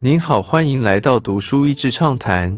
[0.00, 2.56] 您好，欢迎来到读书益智畅谈。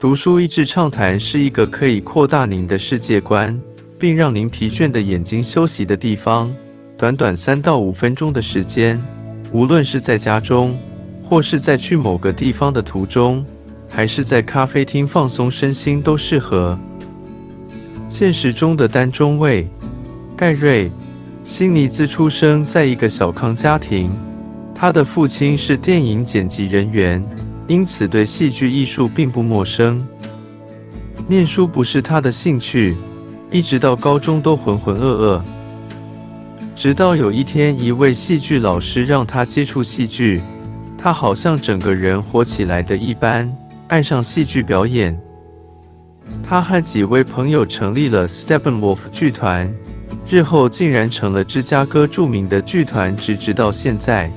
[0.00, 3.60] 读书益智畅谈是一个可以扩大您的世界观，
[3.98, 6.50] 并让您疲倦的眼睛休息的地方。
[6.96, 8.98] 短短三到五分钟的时间，
[9.52, 10.74] 无论是在家中，
[11.22, 13.44] 或是在去某个地方的途中，
[13.86, 16.78] 还是在咖啡厅放松身心，都适合。
[18.08, 19.68] 现实中的单中尉
[20.34, 20.88] 盖瑞·
[21.44, 24.10] 辛尼兹出生在一个小康家庭。
[24.80, 27.22] 他的父亲是电影剪辑人员，
[27.68, 30.00] 因此对戏剧艺术并不陌生。
[31.28, 32.96] 念书不是他的兴趣，
[33.50, 35.42] 一直到高中都浑浑噩噩。
[36.74, 40.40] 直到有一天，一位戏剧老师让他接触戏剧，
[40.96, 43.54] 他好像整个人活起来的一般，
[43.88, 45.14] 爱上戏剧表演。
[46.42, 49.70] 他和几位朋友成立了 Steppenwolf 剧团，
[50.26, 54.30] 日后竟然成了芝加哥著名的剧团，直直到现在。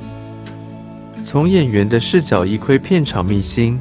[1.23, 3.79] 从演员的视角一窥片场秘辛，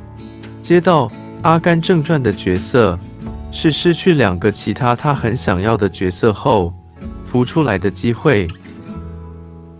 [0.63, 1.09] 接到
[1.43, 2.99] 《阿甘正传》的角色，
[3.51, 6.73] 是失去两个其他他很想要的角色后
[7.27, 8.47] 浮出来的机会。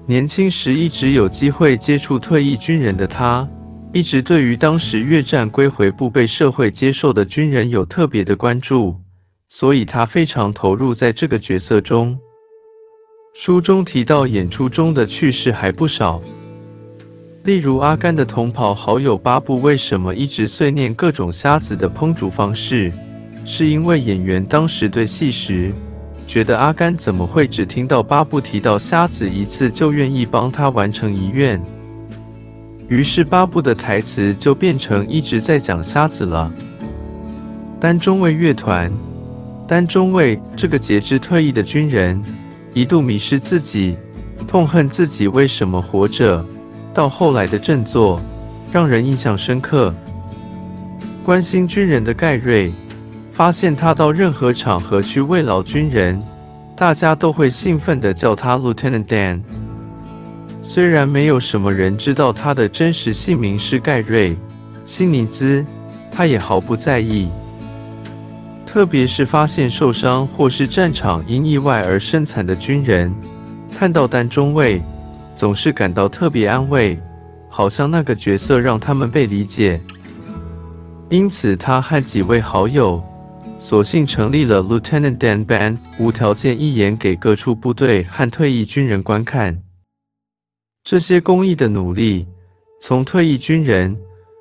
[0.07, 3.49] 年轻时一直有机会接触退役军人的他，
[3.93, 8.97] 一直对于当时越战归回不被社会接受的军人有特别的关注，
[9.49, 12.19] 所以他非常投入在这个角色中。
[13.35, 16.21] 书中提到演出中的趣事还不少。
[17.45, 22.93] 例如，阿甘的同袍好友巴布为什么一直碎念各种虾子的烹煮方式？
[23.45, 25.73] 是因为演员当时对戏时，
[26.25, 31.61] 觉得阿甘怎么会只听到巴布提到虾子一次就愿意帮他完成遗愿？
[32.87, 36.53] 于是巴布的台词就变成一直在讲虾子了。
[37.81, 38.89] 单中尉乐团，
[39.67, 42.23] 单中尉这个截肢退役的军人，
[42.73, 43.97] 一度迷失自己，
[44.47, 46.47] 痛恨自己为什么活着。
[46.95, 48.21] 到后来的振作，
[48.71, 49.95] 让人印象深刻。
[51.25, 52.73] 关心军人的盖瑞，
[53.33, 56.21] 发现他到任何场合去慰劳军人，
[56.77, 59.41] 大家都会兴奋地叫他 Lieutenant Dan。
[60.61, 64.31] 虽然没有什么人知道他的真实姓名是盖瑞·
[64.85, 65.65] 辛尼兹，
[66.11, 67.29] 他也毫不在意。
[68.65, 73.15] 特别是发现受伤或是战场因意外而身残的军人，
[73.77, 74.81] 看到单中尉。
[75.35, 76.99] 总是感到特别安慰，
[77.49, 79.81] 好像那个角色让他们被理解。
[81.11, 83.03] 因此，他和几位好友
[83.59, 89.63] 索性成立了 Lieutenant Dan Band，无条件一演给各处部队和退役军人观看。
[90.85, 92.27] 这些公益的努力，
[92.81, 93.97] 从退役军人、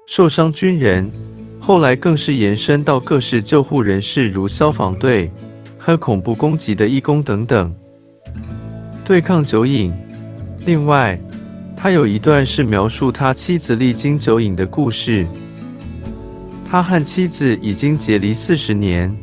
[0.08, 1.10] 受伤军人，
[1.60, 5.30] 后来更是延伸到各式救护人士，如消防队
[5.78, 7.74] 和恐怖攻击的义工等等，
[9.04, 9.94] 对抗酒瘾。
[10.64, 11.20] 另外，
[11.76, 15.26] 他有一段是描述他妻子历经酒瘾的故事。
[16.70, 19.14] 他和妻子已经结离四十年，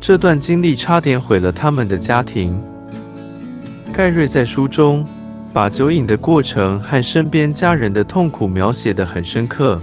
[0.00, 2.60] 这段经历差点毁了他们的家庭。
[3.92, 5.06] 盖瑞在书中
[5.52, 9.80] 把酒瘾的过程和身边家人的痛苦描写得很深刻。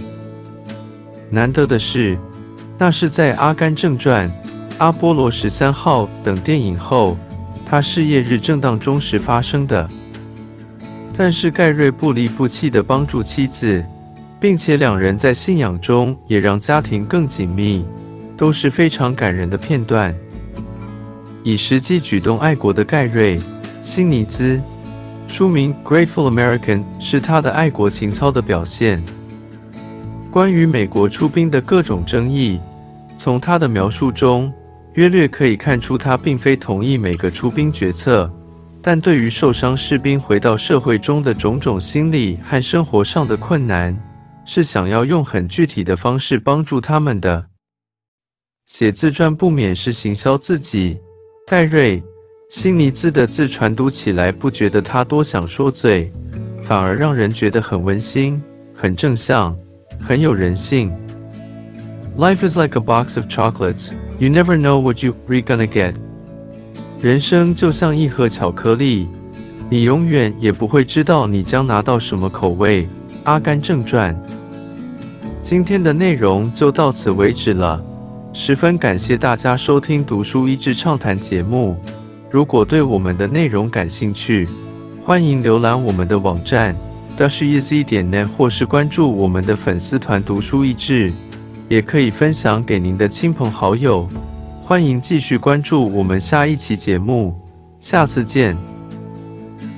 [1.30, 2.18] 难得的是，
[2.76, 4.30] 那是在《阿甘正传》
[4.76, 7.16] 《阿波罗十三号》等电影后，
[7.64, 9.88] 他事业日正当中时发生的。
[11.18, 13.84] 但是盖瑞不离不弃地帮助妻子，
[14.38, 17.84] 并且两人在信仰中也让家庭更紧密，
[18.36, 20.14] 都是非常感人的片段。
[21.42, 23.36] 以实际举动爱国的盖瑞·
[23.82, 24.60] 辛尼兹，
[25.26, 29.02] 书名《Grateful American》是他的爱国情操的表现。
[30.30, 32.60] 关于美国出兵的各种争议，
[33.16, 34.52] 从他的描述中
[34.94, 38.32] 约略可以看出，他并非同意每个出兵决策。
[38.80, 43.96] 但对于受伤士兵回到社会中的种种心理和生活上的困难，
[44.44, 47.46] 是想要用很具体的方式帮助他们的。
[48.66, 50.98] 写自传不免是行销自己。
[51.46, 52.00] 戴瑞·
[52.50, 56.12] 辛尼兹的字传读起来不觉得他多想说嘴，
[56.62, 58.40] 反而让人觉得很温馨、
[58.74, 59.56] 很正向、
[60.00, 60.92] 很有人性。
[62.18, 63.92] Life is like a box of chocolates.
[64.18, 65.94] You never know what you're gonna get.
[67.00, 69.06] 人生就像一盒巧克力，
[69.70, 72.82] 你永远也不会知道你将拿到什么口味。
[73.22, 74.12] 《阿甘正传》
[75.40, 77.80] 今天的内容就到此为止了，
[78.32, 81.76] 十分感谢大家收听《读书益智畅谈》节目。
[82.32, 84.48] 如果对我们的内容感兴趣，
[85.04, 86.74] 欢迎浏览我们的网站
[87.16, 91.12] dashiz 点 net，或是关注我们的粉丝团“读书益智”，
[91.70, 94.08] 也可以分享给您的亲朋好友。
[94.68, 97.34] 欢迎继续关注我们下一期节目，
[97.80, 98.54] 下次见。